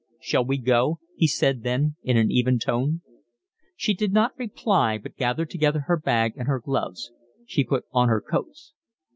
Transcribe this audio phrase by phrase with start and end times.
[0.19, 3.01] "Shall we go?" he said then, in an even tone.
[3.75, 7.11] She did not reply, but gathered together her bag and her gloves.
[7.45, 8.71] She put on her coat.